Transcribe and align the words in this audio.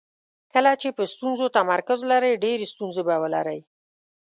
کله 0.53 0.71
چې 0.81 0.89
په 0.97 1.03
ستونزو 1.13 1.45
تمرکز 1.57 1.99
لرئ 2.11 2.33
ډېرې 2.43 2.65
ستونزې 2.73 3.01
به 3.07 3.15
ولرئ. 3.23 3.59